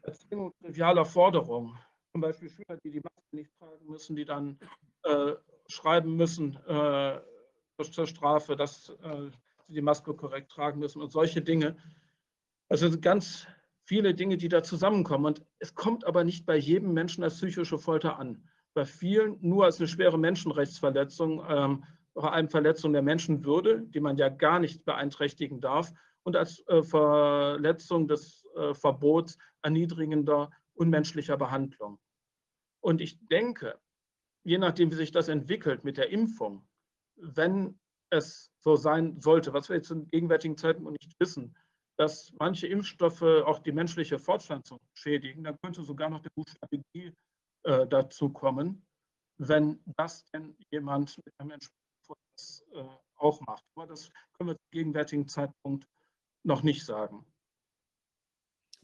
Erzwingung 0.00 0.54
trivialer 0.58 1.04
Forderungen. 1.04 1.78
Zum 2.12 2.22
Beispiel 2.22 2.48
Schüler, 2.48 2.78
die 2.82 2.92
die 2.92 3.00
Maske 3.00 3.36
nicht 3.36 3.50
tragen 3.58 3.86
müssen, 3.86 4.16
die 4.16 4.24
dann 4.24 4.58
äh, 5.02 5.34
schreiben 5.66 6.16
müssen, 6.16 6.56
äh, 6.66 7.20
zur 7.90 8.06
Strafe, 8.06 8.56
dass 8.56 8.88
äh, 8.88 9.30
sie 9.66 9.74
die 9.74 9.82
Maske 9.82 10.14
korrekt 10.14 10.50
tragen 10.50 10.78
müssen 10.78 11.02
und 11.02 11.12
solche 11.12 11.42
Dinge. 11.42 11.76
Also 12.70 12.98
ganz 12.98 13.46
viele 13.84 14.14
Dinge, 14.14 14.38
die 14.38 14.48
da 14.48 14.62
zusammenkommen. 14.62 15.26
Und 15.26 15.44
es 15.58 15.74
kommt 15.74 16.06
aber 16.06 16.24
nicht 16.24 16.46
bei 16.46 16.56
jedem 16.56 16.94
Menschen 16.94 17.22
als 17.22 17.36
psychische 17.36 17.78
Folter 17.78 18.18
an. 18.18 18.48
Bei 18.74 18.84
vielen 18.84 19.38
nur 19.40 19.64
als 19.64 19.78
eine 19.78 19.88
schwere 19.88 20.18
Menschenrechtsverletzung, 20.18 21.44
ähm, 21.48 21.84
vor 22.14 22.32
allem 22.32 22.48
Verletzung 22.48 22.92
der 22.92 23.02
Menschenwürde, 23.02 23.82
die 23.86 24.00
man 24.00 24.16
ja 24.16 24.28
gar 24.28 24.58
nicht 24.58 24.84
beeinträchtigen 24.84 25.60
darf, 25.60 25.92
und 26.24 26.36
als 26.36 26.66
äh, 26.68 26.82
Verletzung 26.82 28.06
des 28.06 28.46
äh, 28.54 28.74
Verbots 28.74 29.38
erniedrigender, 29.62 30.50
unmenschlicher 30.74 31.36
Behandlung. 31.36 31.98
Und 32.80 33.00
ich 33.00 33.18
denke, 33.28 33.78
je 34.44 34.58
nachdem, 34.58 34.90
wie 34.90 34.96
sich 34.96 35.10
das 35.10 35.28
entwickelt 35.28 35.84
mit 35.84 35.96
der 35.96 36.10
Impfung, 36.10 36.66
wenn 37.16 37.78
es 38.10 38.52
so 38.60 38.76
sein 38.76 39.20
sollte, 39.20 39.52
was 39.52 39.68
wir 39.68 39.76
jetzt 39.76 39.90
in 39.90 40.08
gegenwärtigen 40.10 40.56
Zeiten 40.56 40.82
noch 40.84 40.90
nicht 40.92 41.14
wissen, 41.18 41.56
dass 41.96 42.32
manche 42.38 42.66
Impfstoffe 42.66 43.22
auch 43.22 43.60
die 43.60 43.72
menschliche 43.72 44.18
Fortpflanzung 44.18 44.80
schädigen, 44.94 45.44
dann 45.44 45.56
könnte 45.62 45.82
sogar 45.82 46.10
noch 46.10 46.20
der 46.20 46.30
Buchstabe 46.34 46.82
G 46.92 47.12
äh, 47.64 47.86
dazu 47.86 48.28
kommen, 48.28 48.84
wenn 49.38 49.80
das 49.96 50.24
denn 50.30 50.56
jemand 50.70 51.16
mit 51.24 51.34
einem 51.38 51.52
Entsprechendes 51.52 52.64
äh, 52.74 52.84
auch 53.16 53.40
macht. 53.42 53.64
Aber 53.74 53.86
das 53.86 54.10
können 54.36 54.50
wir 54.50 54.56
zum 54.56 54.70
gegenwärtigen 54.70 55.28
Zeitpunkt 55.28 55.86
noch 56.44 56.62
nicht 56.62 56.84
sagen. 56.84 57.24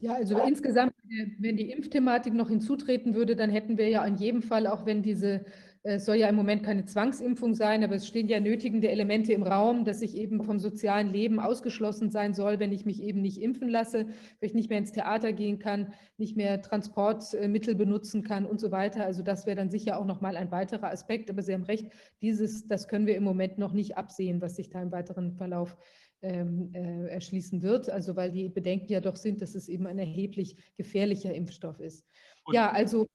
Ja, 0.01 0.13
also 0.13 0.39
insgesamt, 0.39 0.93
wenn 1.39 1.57
die 1.57 1.71
Impfthematik 1.71 2.33
noch 2.33 2.47
hinzutreten 2.47 3.15
würde, 3.15 3.35
dann 3.35 3.49
hätten 3.49 3.77
wir 3.77 3.89
ja 3.89 4.05
in 4.05 4.15
jedem 4.15 4.41
Fall, 4.41 4.65
auch 4.65 4.85
wenn 4.85 5.03
diese 5.03 5.45
es 5.83 6.05
soll 6.05 6.17
ja 6.17 6.27
im 6.27 6.35
Moment 6.35 6.63
keine 6.63 6.83
Zwangsimpfung 6.83 7.55
sein, 7.55 7.85
aber 7.85 7.95
es 7.95 8.05
stehen 8.05 8.27
ja 8.27 8.41
nötigende 8.41 8.89
Elemente 8.89 9.31
im 9.31 9.43
Raum, 9.43 9.85
dass 9.85 10.01
ich 10.01 10.17
eben 10.17 10.43
vom 10.43 10.59
sozialen 10.59 11.09
Leben 11.13 11.39
ausgeschlossen 11.39 12.11
sein 12.11 12.33
soll, 12.33 12.59
wenn 12.59 12.73
ich 12.73 12.85
mich 12.85 13.01
eben 13.01 13.21
nicht 13.21 13.41
impfen 13.41 13.69
lasse, 13.69 14.07
wenn 14.39 14.49
ich 14.49 14.53
nicht 14.53 14.69
mehr 14.69 14.79
ins 14.79 14.91
Theater 14.91 15.31
gehen 15.31 15.57
kann, 15.57 15.93
nicht 16.17 16.35
mehr 16.35 16.61
Transportmittel 16.61 17.75
benutzen 17.75 18.23
kann 18.23 18.45
und 18.45 18.59
so 18.59 18.71
weiter. 18.71 19.05
Also 19.05 19.23
das 19.23 19.45
wäre 19.45 19.55
dann 19.55 19.69
sicher 19.69 19.97
auch 19.97 20.05
nochmal 20.05 20.35
ein 20.35 20.51
weiterer 20.51 20.91
Aspekt. 20.91 21.29
Aber 21.29 21.41
Sie 21.43 21.53
haben 21.53 21.63
recht, 21.63 21.87
dieses, 22.21 22.67
das 22.67 22.89
können 22.89 23.07
wir 23.07 23.15
im 23.15 23.23
Moment 23.23 23.57
noch 23.57 23.71
nicht 23.71 23.97
absehen, 23.97 24.41
was 24.41 24.57
sich 24.57 24.69
da 24.69 24.81
im 24.81 24.91
weiteren 24.91 25.31
Verlauf 25.31 25.77
ähm, 26.21 26.71
äh, 26.73 27.07
erschließen 27.07 27.61
wird. 27.61 27.89
Also 27.89 28.17
weil 28.17 28.31
die 28.31 28.49
Bedenken 28.49 28.91
ja 28.91 28.99
doch 28.99 29.15
sind, 29.15 29.41
dass 29.41 29.55
es 29.55 29.69
eben 29.69 29.87
ein 29.87 29.97
erheblich 29.97 30.57
gefährlicher 30.75 31.33
Impfstoff 31.33 31.79
ist. 31.79 32.05
Und 32.43 32.55
ja, 32.55 32.69
also 32.69 33.07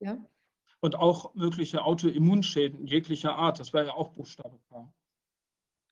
ja 0.00 0.18
und 0.80 0.96
auch 0.96 1.34
mögliche 1.34 1.84
Autoimmunschäden 1.84 2.86
jeglicher 2.86 3.36
Art. 3.36 3.60
Das 3.60 3.72
wäre 3.72 3.86
ja 3.86 3.94
auch 3.94 4.10
Buchstabe 4.10 4.58
K. 4.68 4.92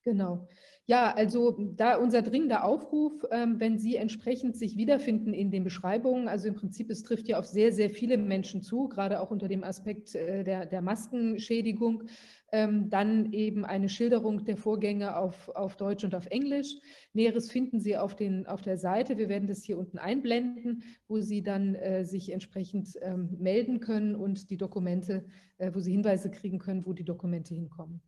Genau. 0.05 0.49
Ja, 0.87 1.13
also 1.15 1.55
da 1.77 1.99
unser 1.99 2.23
dringender 2.23 2.65
Aufruf, 2.65 3.13
ähm, 3.31 3.61
wenn 3.61 3.77
Sie 3.77 3.97
entsprechend 3.97 4.57
sich 4.57 4.79
wiederfinden 4.79 5.35
in 5.35 5.51
den 5.51 5.63
Beschreibungen, 5.63 6.29
also 6.29 6.49
im 6.49 6.55
Prinzip, 6.55 6.89
es 6.89 7.03
trifft 7.03 7.29
ja 7.29 7.39
auf 7.39 7.45
sehr, 7.45 7.73
sehr 7.75 7.91
viele 7.91 8.17
Menschen 8.17 8.63
zu, 8.63 8.89
gerade 8.89 9.21
auch 9.21 9.31
unter 9.31 9.49
dem 9.49 9.65
Aspekt 9.65 10.15
äh, 10.15 10.45
der, 10.45 10.65
der 10.65 10.81
Maskenschädigung, 10.81 12.05
dann 12.51 13.33
eben 13.33 13.67
eine 13.67 13.91
Schilderung 13.91 14.45
der 14.45 14.57
Vorgänge 14.57 15.17
auf, 15.17 15.51
auf 15.51 15.77
Deutsch 15.77 16.05
und 16.05 16.15
auf 16.15 16.27
Englisch. 16.27 16.75
Näheres 17.13 17.51
finden 17.51 17.79
Sie 17.79 17.99
auf, 17.99 18.17
den, 18.17 18.47
auf 18.47 18.63
der 18.63 18.79
Seite. 18.79 19.19
Wir 19.19 19.29
werden 19.29 19.49
das 19.49 19.63
hier 19.65 19.79
unten 19.79 19.99
einblenden, 19.99 20.83
wo 21.09 21.21
Sie 21.21 21.43
dann 21.43 21.75
äh, 21.75 22.05
sich 22.05 22.33
entsprechend 22.33 22.95
ähm, 23.03 23.37
melden 23.39 23.81
können 23.81 24.17
und 24.17 24.49
die 24.51 24.57
Dokumente, 24.57 25.27
äh, 25.59 25.73
wo 25.75 25.81
Sie 25.81 25.93
Hinweise 25.93 26.31
kriegen 26.31 26.59
können, 26.59 26.87
wo 26.87 26.95
die 26.95 27.05
Dokumente 27.05 27.55
hinkommen. 27.55 28.01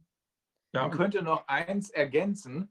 Ja, 0.73 0.83
man 0.83 0.97
könnte 0.97 1.23
noch 1.23 1.47
eins 1.49 1.91
ergänzen. 1.91 2.71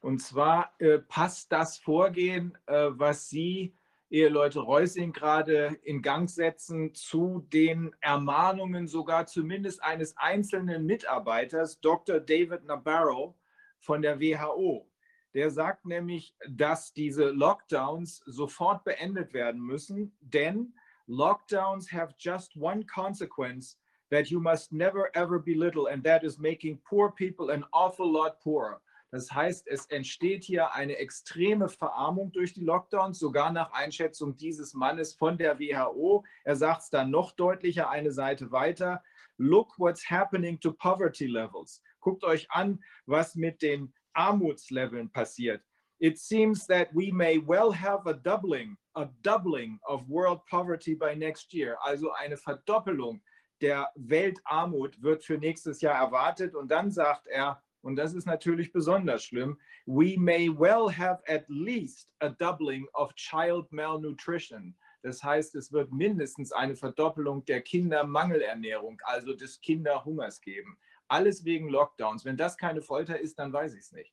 Und 0.00 0.20
zwar 0.20 0.72
äh, 0.78 0.98
passt 0.98 1.50
das 1.52 1.78
Vorgehen, 1.78 2.56
äh, 2.66 2.90
was 2.90 3.28
Sie, 3.28 3.74
Eheleute 4.08 4.60
Reusing, 4.60 5.12
gerade 5.12 5.78
in 5.82 6.00
Gang 6.00 6.30
setzen, 6.30 6.94
zu 6.94 7.46
den 7.52 7.94
Ermahnungen 8.00 8.86
sogar 8.86 9.26
zumindest 9.26 9.82
eines 9.82 10.16
einzelnen 10.16 10.86
Mitarbeiters, 10.86 11.80
Dr. 11.80 12.20
David 12.20 12.64
Nabarro 12.64 13.36
von 13.80 14.02
der 14.02 14.20
WHO. 14.20 14.88
Der 15.34 15.50
sagt 15.50 15.84
nämlich, 15.84 16.34
dass 16.48 16.92
diese 16.92 17.30
Lockdowns 17.30 18.22
sofort 18.26 18.84
beendet 18.84 19.34
werden 19.34 19.60
müssen, 19.60 20.16
denn 20.20 20.72
Lockdowns 21.08 21.92
have 21.92 22.14
just 22.18 22.56
one 22.56 22.84
consequence 22.86 23.76
that 24.10 24.28
you 24.28 24.40
must 24.40 24.72
never 24.72 25.10
ever 25.14 25.38
belittle, 25.38 25.88
and 25.88 26.04
that 26.04 26.22
is 26.22 26.38
making 26.38 26.80
poor 26.88 27.10
people 27.10 27.50
an 27.52 27.64
awful 27.72 28.10
lot 28.10 28.40
poorer. 28.40 28.80
Das 29.10 29.30
heißt, 29.30 29.68
es 29.68 29.86
entsteht 29.86 30.44
hier 30.44 30.74
eine 30.74 30.96
extreme 30.96 31.68
Verarmung 31.68 32.32
durch 32.32 32.54
die 32.54 32.64
Lockdowns, 32.64 33.18
sogar 33.18 33.52
nach 33.52 33.72
Einschätzung 33.72 34.36
dieses 34.36 34.74
Mannes 34.74 35.14
von 35.14 35.38
der 35.38 35.58
WHO. 35.58 36.24
Er 36.44 36.56
sagt 36.56 36.82
es 36.82 36.90
dann 36.90 37.10
noch 37.10 37.32
deutlicher 37.32 37.88
eine 37.88 38.10
Seite 38.10 38.50
weiter. 38.50 39.02
Look 39.38 39.78
what's 39.78 40.10
happening 40.10 40.58
to 40.60 40.72
poverty 40.72 41.26
levels. 41.26 41.82
Guckt 42.00 42.24
euch 42.24 42.50
an, 42.50 42.82
was 43.06 43.36
mit 43.36 43.62
den 43.62 43.94
Armutsleveln 44.14 45.10
passiert. 45.10 45.62
It 45.98 46.18
seems 46.18 46.66
that 46.66 46.88
we 46.92 47.10
may 47.10 47.38
well 47.38 47.72
have 47.72 48.06
a 48.06 48.12
doubling, 48.12 48.76
a 48.94 49.06
doubling 49.22 49.78
of 49.86 50.06
world 50.08 50.44
poverty 50.46 50.94
by 50.94 51.14
next 51.14 51.54
year. 51.54 51.78
Also 51.80 52.12
eine 52.12 52.36
Verdoppelung 52.36 53.22
der 53.62 53.90
Weltarmut 53.94 55.00
wird 55.02 55.24
für 55.24 55.38
nächstes 55.38 55.80
Jahr 55.80 55.94
erwartet. 55.94 56.54
Und 56.54 56.68
dann 56.68 56.90
sagt 56.90 57.26
er, 57.28 57.62
und 57.86 57.94
das 57.94 58.14
ist 58.14 58.26
natürlich 58.26 58.72
besonders 58.72 59.22
schlimm, 59.22 59.58
we 59.86 60.16
may 60.18 60.48
well 60.48 60.90
have 60.90 61.22
at 61.28 61.44
least 61.48 62.10
a 62.18 62.28
doubling 62.28 62.88
of 62.94 63.14
child 63.14 63.70
malnutrition. 63.70 64.74
Das 65.02 65.22
heißt, 65.22 65.54
es 65.54 65.70
wird 65.70 65.92
mindestens 65.92 66.50
eine 66.50 66.74
Verdoppelung 66.74 67.44
der 67.44 67.62
Kindermangelernährung, 67.62 69.00
also 69.04 69.34
des 69.34 69.60
Kinderhungers 69.60 70.40
geben. 70.40 70.76
Alles 71.06 71.44
wegen 71.44 71.68
Lockdowns. 71.68 72.24
Wenn 72.24 72.36
das 72.36 72.56
keine 72.56 72.82
Folter 72.82 73.20
ist, 73.20 73.38
dann 73.38 73.52
weiß 73.52 73.74
ich 73.74 73.82
es 73.82 73.92
nicht. 73.92 74.12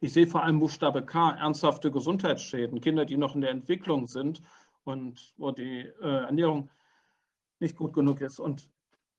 Ich 0.00 0.12
sehe 0.12 0.26
vor 0.26 0.42
allem 0.42 0.60
Buchstabe 0.60 1.02
K, 1.02 1.30
ernsthafte 1.30 1.90
Gesundheitsschäden, 1.90 2.82
Kinder, 2.82 3.06
die 3.06 3.16
noch 3.16 3.34
in 3.34 3.40
der 3.40 3.50
Entwicklung 3.50 4.08
sind 4.08 4.42
und 4.84 5.32
wo 5.38 5.52
die 5.52 5.86
äh, 6.02 6.24
Ernährung 6.26 6.68
nicht 7.60 7.76
gut 7.76 7.94
genug 7.94 8.20
ist. 8.20 8.38
Und 8.38 8.68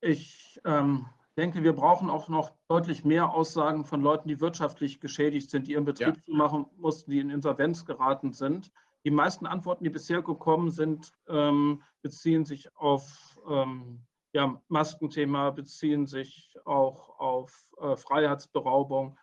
ich 0.02 0.62
ähm, 0.66 1.08
denke, 1.38 1.64
wir 1.64 1.74
brauchen 1.74 2.10
auch 2.10 2.28
noch 2.28 2.52
deutlich 2.68 3.06
mehr 3.06 3.34
Aussagen 3.34 3.86
von 3.86 4.02
Leuten, 4.02 4.28
die 4.28 4.42
wirtschaftlich 4.42 5.00
geschädigt 5.00 5.52
sind, 5.52 5.68
die 5.68 5.74
ihren 5.74 5.86
Betrieb 5.86 6.18
ja. 6.18 6.24
zumachen 6.26 6.66
mussten, 6.78 7.12
die 7.12 7.20
in 7.20 7.30
Insolvenz 7.30 7.86
geraten 7.86 8.34
sind. 8.34 8.72
Die 9.06 9.12
meisten 9.12 9.46
Antworten, 9.46 9.84
die 9.84 9.90
bisher 9.90 10.22
gekommen 10.22 10.72
sind, 10.72 11.14
ähm, 11.30 11.84
beziehen 12.02 12.44
sich 12.44 12.76
auf 12.76 13.38
ähm, 13.50 14.02
ja, 14.34 14.60
Maskenthema, 14.68 15.52
beziehen 15.52 16.08
sich 16.08 16.58
auch 16.66 17.20
auf 17.20 17.68
äh, 17.80 17.96
Freiheitsberaubung. 17.96 19.18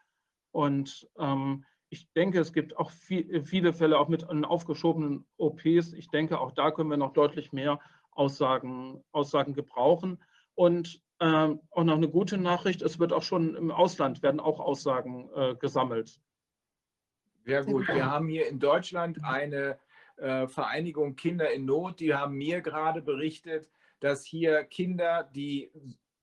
Und 0.53 1.09
ähm, 1.19 1.65
ich 1.91 2.11
denke, 2.13 2.41
es 2.41 2.53
gibt 2.53 2.77
auch 2.77 2.91
viel, 2.91 3.45
viele 3.45 3.73
Fälle 3.73 3.99
auch 3.99 4.09
mit 4.09 4.29
aufgeschobenen 4.29 5.27
OPs. 5.37 5.93
Ich 5.93 6.09
denke, 6.09 6.41
auch 6.41 6.53
da 6.53 6.71
können 6.71 6.91
wir 6.91 6.97
noch 6.97 7.13
deutlich 7.13 7.53
mehr 7.53 7.81
Aussagen, 8.13 9.03
Aussagen 9.13 9.55
gebrauchen. 9.55 10.23
Und 10.55 11.04
ähm, 11.21 11.61
auch 11.71 11.85
noch 11.85 11.97
eine 11.97 12.09
gute 12.09 12.39
Nachricht, 12.39 12.83
es 12.83 12.99
wird 12.99 13.13
auch 13.13 13.23
schon 13.23 13.55
im 13.55 13.71
Ausland, 13.71 14.23
werden 14.23 14.41
auch 14.41 14.61
Aussagen 14.61 15.31
äh, 15.35 15.55
gesammelt. 15.55 16.19
Sehr 17.45 17.65
gut. 17.65 17.87
Wir 17.89 18.07
haben 18.07 18.29
hier 18.29 18.49
in 18.49 18.59
Deutschland 18.59 19.23
eine 19.23 19.79
äh, 20.17 20.47
Vereinigung 20.47 21.17
Kinder 21.17 21.53
in 21.53 21.67
Not, 21.67 22.01
die 22.01 22.15
haben 22.15 22.35
mir 22.35 22.61
gerade 22.61 23.03
berichtet, 23.03 23.69
dass 24.01 24.25
hier 24.25 24.65
Kinder, 24.65 25.29
die 25.35 25.71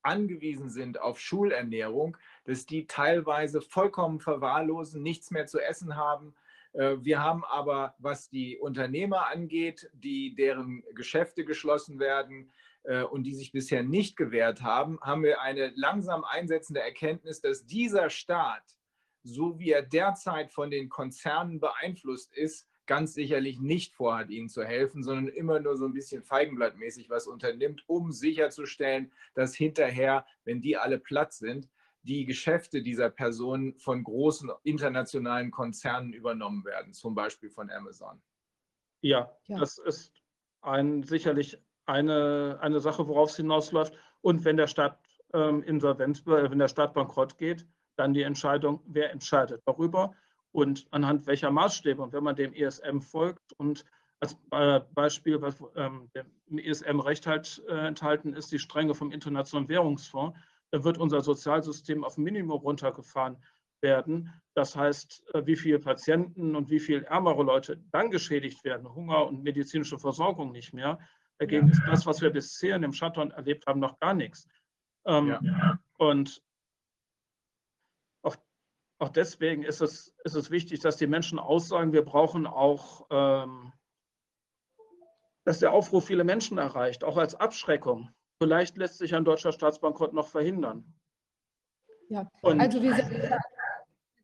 angewiesen 0.01 0.69
sind 0.69 0.99
auf 0.99 1.19
Schulernährung, 1.19 2.17
dass 2.45 2.65
die 2.65 2.87
teilweise 2.87 3.61
vollkommen 3.61 4.19
verwahrlosen, 4.19 5.01
nichts 5.03 5.31
mehr 5.31 5.45
zu 5.45 5.59
essen 5.59 5.95
haben. 5.95 6.33
Äh, 6.73 6.97
wir 7.01 7.19
haben 7.19 7.43
aber, 7.45 7.95
was 7.99 8.29
die 8.29 8.57
Unternehmer 8.57 9.27
angeht, 9.27 9.89
die 9.93 10.35
deren 10.35 10.83
Geschäfte 10.95 11.45
geschlossen 11.45 11.99
werden, 11.99 12.51
und 13.11 13.23
die 13.23 13.35
sich 13.35 13.51
bisher 13.51 13.83
nicht 13.83 14.15
gewehrt 14.15 14.61
haben, 14.61 14.99
haben 15.01 15.23
wir 15.23 15.41
eine 15.41 15.71
langsam 15.75 16.23
einsetzende 16.23 16.81
Erkenntnis, 16.81 17.41
dass 17.41 17.65
dieser 17.65 18.09
Staat, 18.09 18.63
so 19.23 19.59
wie 19.59 19.71
er 19.71 19.83
derzeit 19.83 20.51
von 20.51 20.71
den 20.71 20.89
Konzernen 20.89 21.59
beeinflusst 21.59 22.33
ist, 22.33 22.67
ganz 22.87 23.13
sicherlich 23.13 23.59
nicht 23.59 23.93
vorhat, 23.93 24.29
ihnen 24.29 24.49
zu 24.49 24.65
helfen, 24.65 25.03
sondern 25.03 25.27
immer 25.27 25.59
nur 25.59 25.77
so 25.77 25.85
ein 25.85 25.93
bisschen 25.93 26.23
feigenblattmäßig 26.23 27.09
was 27.09 27.27
unternimmt, 27.27 27.83
um 27.87 28.11
sicherzustellen, 28.11 29.11
dass 29.33 29.55
hinterher, 29.55 30.25
wenn 30.43 30.61
die 30.61 30.75
alle 30.75 30.99
platt 30.99 31.33
sind, 31.33 31.69
die 32.03 32.25
Geschäfte 32.25 32.81
dieser 32.81 33.09
Personen 33.09 33.77
von 33.77 34.03
großen 34.03 34.51
internationalen 34.63 35.51
Konzernen 35.51 36.13
übernommen 36.13 36.65
werden, 36.65 36.93
zum 36.93 37.13
Beispiel 37.13 37.49
von 37.49 37.69
Amazon. 37.69 38.21
Ja, 39.01 39.35
ja. 39.45 39.59
das 39.59 39.77
ist 39.77 40.11
ein 40.61 41.03
sicherlich 41.03 41.57
eine, 41.85 42.57
eine 42.61 42.79
Sache, 42.79 43.07
worauf 43.07 43.31
es 43.31 43.37
hinausläuft. 43.37 43.93
Und 44.21 44.45
wenn 44.45 44.57
der 44.57 44.67
Staat 44.67 44.99
ähm, 45.33 45.63
insolvent, 45.63 46.25
äh, 46.27 46.49
wenn 46.49 46.59
der 46.59 46.67
Staat 46.67 46.93
bankrott 46.93 47.37
geht, 47.37 47.65
dann 47.95 48.13
die 48.13 48.23
Entscheidung, 48.23 48.81
wer 48.85 49.11
entscheidet 49.11 49.61
darüber 49.65 50.13
und 50.51 50.87
anhand 50.91 51.27
welcher 51.27 51.51
Maßstäbe. 51.51 52.01
Und 52.01 52.13
wenn 52.13 52.23
man 52.23 52.35
dem 52.35 52.53
ESM 52.53 52.99
folgt 52.99 53.53
und 53.53 53.85
als 54.19 54.37
äh, 54.51 54.81
Beispiel, 54.93 55.41
was 55.41 55.55
ähm, 55.75 56.09
im 56.47 56.59
ESM-Recht 56.59 57.25
halt 57.25 57.61
äh, 57.67 57.87
enthalten 57.87 58.33
ist, 58.33 58.51
die 58.51 58.59
Strenge 58.59 58.93
vom 58.93 59.11
Internationalen 59.11 59.67
Währungsfonds, 59.67 60.37
dann 60.69 60.83
wird 60.83 60.99
unser 60.99 61.21
Sozialsystem 61.21 62.03
auf 62.03 62.17
Minimum 62.17 62.61
runtergefahren 62.61 63.37
werden. 63.81 64.31
Das 64.53 64.75
heißt, 64.75 65.23
äh, 65.33 65.45
wie 65.45 65.55
viele 65.55 65.79
Patienten 65.79 66.55
und 66.55 66.69
wie 66.69 66.79
viele 66.79 67.05
ärmere 67.05 67.43
Leute 67.43 67.81
dann 67.91 68.11
geschädigt 68.11 68.63
werden, 68.63 68.93
Hunger 68.93 69.25
und 69.25 69.43
medizinische 69.43 69.97
Versorgung 69.97 70.51
nicht 70.51 70.73
mehr, 70.73 70.99
Dagegen 71.41 71.69
ja. 71.69 71.73
ist 71.73 71.81
das, 71.87 72.05
was 72.05 72.21
wir 72.21 72.29
bisher 72.29 72.75
in 72.75 72.83
dem 72.83 72.93
Shutdown 72.93 73.31
erlebt 73.31 73.65
haben, 73.65 73.79
noch 73.79 73.97
gar 73.99 74.13
nichts. 74.13 74.47
Ähm, 75.07 75.29
ja. 75.43 75.79
Und 75.97 76.43
auch, 78.21 78.35
auch 78.99 79.09
deswegen 79.09 79.63
ist 79.63 79.81
es, 79.81 80.13
ist 80.23 80.35
es 80.35 80.51
wichtig, 80.51 80.81
dass 80.81 80.97
die 80.97 81.07
Menschen 81.07 81.39
aussagen, 81.39 81.93
wir 81.93 82.05
brauchen 82.05 82.45
auch, 82.45 83.07
ähm, 83.09 83.73
dass 85.43 85.57
der 85.57 85.71
Aufruf 85.71 86.05
viele 86.05 86.23
Menschen 86.23 86.59
erreicht, 86.59 87.03
auch 87.03 87.17
als 87.17 87.33
Abschreckung. 87.33 88.13
Vielleicht 88.39 88.77
lässt 88.77 88.99
sich 88.99 89.15
ein 89.15 89.25
deutscher 89.25 89.51
Staatsbankrott 89.51 90.13
noch 90.13 90.27
verhindern. 90.27 90.93
Ja, 92.09 92.29
Und, 92.43 92.61
also 92.61 92.83
wir 92.83 92.93
sind 92.93 93.11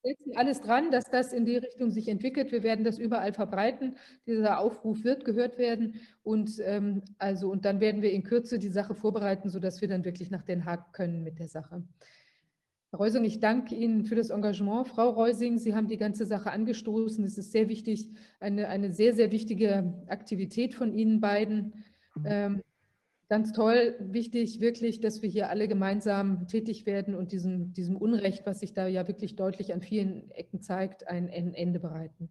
setzen 0.07 0.37
alles 0.37 0.61
dran, 0.61 0.91
dass 0.91 1.05
das 1.09 1.33
in 1.33 1.45
die 1.45 1.57
Richtung 1.57 1.91
sich 1.91 2.07
entwickelt. 2.07 2.51
Wir 2.51 2.63
werden 2.63 2.85
das 2.85 2.97
überall 2.97 3.33
verbreiten. 3.33 3.97
Dieser 4.25 4.59
Aufruf 4.59 5.03
wird 5.03 5.25
gehört 5.25 5.57
werden. 5.57 5.99
Und, 6.23 6.61
ähm, 6.63 7.03
also, 7.17 7.49
und 7.49 7.65
dann 7.65 7.79
werden 7.79 8.01
wir 8.01 8.11
in 8.11 8.23
Kürze 8.23 8.59
die 8.59 8.69
Sache 8.69 8.95
vorbereiten, 8.95 9.49
sodass 9.49 9.81
wir 9.81 9.87
dann 9.87 10.05
wirklich 10.05 10.31
nach 10.31 10.43
Den 10.43 10.65
Haag 10.65 10.93
können 10.93 11.23
mit 11.23 11.39
der 11.39 11.47
Sache. 11.47 11.83
Herr 12.91 12.99
Reusing, 12.99 13.25
ich 13.25 13.41
danke 13.41 13.75
Ihnen 13.75 14.05
für 14.05 14.15
das 14.15 14.29
Engagement. 14.29 14.87
Frau 14.87 15.09
Reusing, 15.09 15.57
Sie 15.57 15.75
haben 15.75 15.89
die 15.89 15.97
ganze 15.97 16.25
Sache 16.25 16.51
angestoßen. 16.51 17.25
Es 17.25 17.37
ist 17.37 17.51
sehr 17.51 17.67
wichtig, 17.67 18.09
eine, 18.39 18.69
eine 18.69 18.93
sehr, 18.93 19.13
sehr 19.13 19.31
wichtige 19.31 19.93
Aktivität 20.07 20.73
von 20.73 20.93
Ihnen 20.93 21.19
beiden. 21.19 21.83
Mhm. 22.15 22.25
Ähm, 22.25 22.61
ganz 23.29 23.51
toll, 23.51 23.95
wichtig 23.99 24.59
wirklich, 24.59 24.99
dass 25.01 25.21
wir 25.21 25.29
hier 25.29 25.49
alle 25.49 25.67
gemeinsam 25.67 26.47
tätig 26.47 26.85
werden 26.85 27.15
und 27.15 27.31
diesem, 27.31 27.73
diesem 27.73 27.97
Unrecht, 27.97 28.45
was 28.45 28.59
sich 28.61 28.73
da 28.73 28.87
ja 28.87 29.07
wirklich 29.07 29.35
deutlich 29.35 29.73
an 29.73 29.81
vielen 29.81 30.31
Ecken 30.31 30.61
zeigt, 30.61 31.07
ein 31.07 31.29
Ende 31.29 31.79
bereiten. 31.79 32.29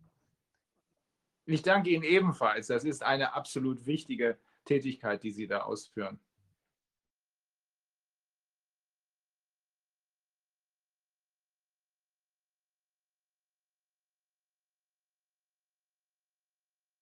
Ich 1.44 1.62
danke 1.62 1.90
Ihnen 1.90 2.02
ebenfalls. 2.02 2.66
Das 2.66 2.84
ist 2.84 3.04
eine 3.04 3.34
absolut 3.34 3.86
wichtige 3.86 4.36
Tätigkeit, 4.64 5.22
die 5.22 5.30
Sie 5.30 5.46
da 5.46 5.60
ausführen. 5.60 6.18